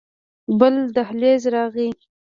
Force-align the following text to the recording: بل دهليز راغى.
بل 0.59 0.75
دهليز 0.95 1.47
راغى. 1.47 1.89